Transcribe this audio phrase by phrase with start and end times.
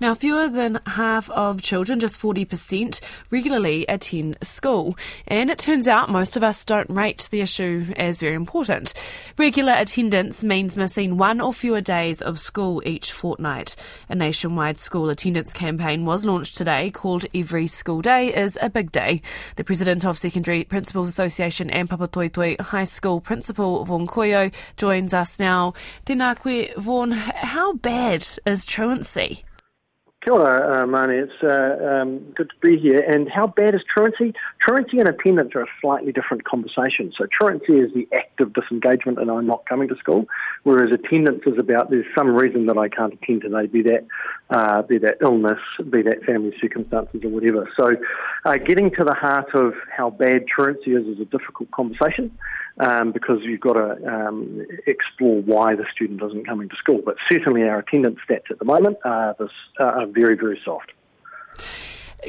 [0.00, 3.00] Now, fewer than half of children, just 40%,
[3.30, 4.96] regularly attend school.
[5.26, 8.94] And it turns out most of us don't rate the issue as very important.
[9.36, 13.74] Regular attendance means missing one or fewer days of school each fortnight.
[14.08, 18.92] A nationwide school attendance campaign was launched today called Every School Day is a Big
[18.92, 19.20] Day.
[19.56, 25.40] The president of Secondary Principals Association and Papatoetoe High School Principal Vaughan Couillault joins us
[25.40, 25.74] now.
[26.06, 29.42] Tēnā koe, Vaughan, how bad is truancy?
[30.28, 31.14] Kia ora, uh, Mani.
[31.14, 33.00] It's uh, um, good to be here.
[33.00, 34.34] And how bad is truancy?
[34.60, 37.10] Truancy and attendance are a slightly different conversation.
[37.16, 40.26] So truancy is the act of disengagement and I'm not coming to school,
[40.64, 44.06] whereas attendance is about there's some reason that I can't attend today, be that
[44.50, 47.66] uh, be that illness, be that family circumstances or whatever.
[47.74, 47.96] So
[48.44, 52.30] uh, getting to the heart of how bad truancy is is a difficult conversation
[52.80, 57.02] um, because you've got to um, explore why the student isn't coming to school.
[57.04, 60.92] But certainly our attendance stats at the moment are, this, are very, very soft.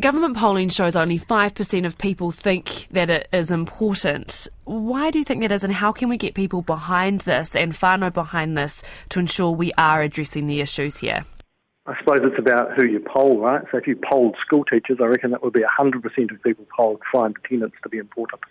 [0.00, 4.46] Government polling shows only 5% of people think that it is important.
[4.64, 7.72] Why do you think that is, and how can we get people behind this and
[7.72, 11.24] whānau behind this to ensure we are addressing the issues here?
[11.88, 13.62] I suppose it's about who you poll, right?
[13.72, 17.00] So if you polled school teachers, I reckon that would be 100% of people polled
[17.10, 18.42] find attendance to be important.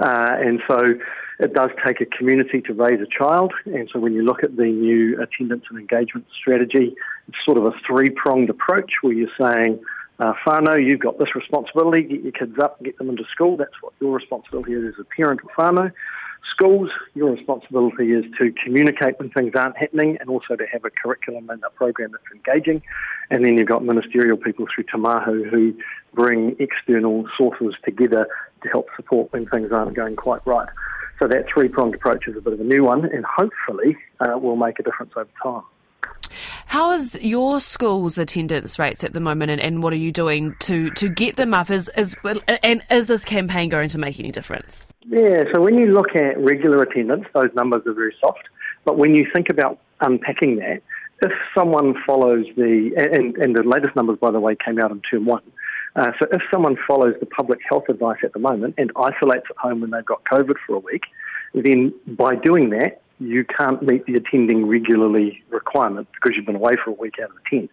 [0.00, 0.94] Uh, and so
[1.38, 3.52] it does take a community to raise a child.
[3.64, 6.96] And so when you look at the new attendance and engagement strategy,
[7.28, 9.78] it's sort of a three pronged approach where you're saying,
[10.18, 13.56] uh, whānau, you've got this responsibility, get your kids up, get them into school.
[13.56, 15.92] That's what your responsibility is as a parent or whānau.
[16.60, 20.90] Schools, your responsibility is to communicate when things aren't happening and also to have a
[20.90, 22.82] curriculum and a program that's engaging.
[23.30, 25.74] And then you've got ministerial people through Te Mahau who
[26.12, 28.28] bring external sources together
[28.62, 30.68] to help support when things aren't going quite right.
[31.18, 34.36] So that three pronged approach is a bit of a new one and hopefully uh,
[34.36, 35.62] will make a difference over time.
[36.66, 40.56] How is your school's attendance rates at the moment, and, and what are you doing
[40.60, 41.70] to, to get them up?
[41.70, 42.14] Is, is,
[42.62, 44.82] and is this campaign going to make any difference?
[45.06, 48.48] Yeah, so when you look at regular attendance, those numbers are very soft.
[48.84, 50.82] But when you think about unpacking that,
[51.22, 55.00] if someone follows the, and, and the latest numbers, by the way, came out in
[55.02, 55.42] term one.
[55.96, 59.56] Uh, so if someone follows the public health advice at the moment and isolates at
[59.56, 61.02] home when they've got COVID for a week,
[61.54, 66.76] then by doing that, you can't meet the attending regularly requirement because you've been away
[66.82, 67.68] for a week out of the 10.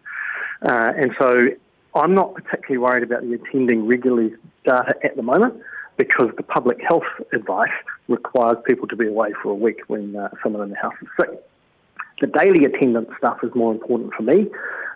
[0.68, 1.48] Uh, and so
[1.94, 5.54] I'm not particularly worried about the attending regularly data at the moment
[5.98, 7.76] because the public health advice
[8.06, 11.08] requires people to be away for a week when uh, someone in the house is
[11.16, 11.28] sick.
[12.20, 14.46] The daily attendance stuff is more important for me.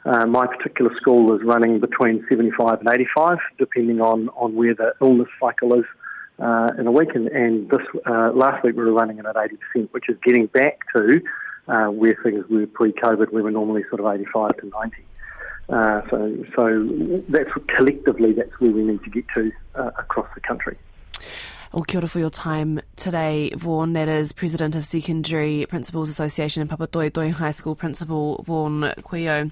[0.04, 4.94] Uh, my particular school is running between 75 and 85, depending on, on where the
[5.00, 5.84] illness cycle is
[6.38, 7.14] uh, in a week.
[7.14, 10.46] And, and this uh, last week we were running it at 80%, which is getting
[10.46, 11.20] back to
[11.69, 13.32] uh, where things were pre-COVID.
[13.32, 14.96] We were normally sort of 85 to 90.
[15.69, 20.40] Uh, so, so that's collectively that's where we need to get to uh, across the
[20.40, 20.76] country.
[21.72, 23.94] Well, kia for your time today, Vaughan.
[23.94, 29.40] That is President of Secondary Principals Association and Papatoetoe High School Principal Vaughan Couillault.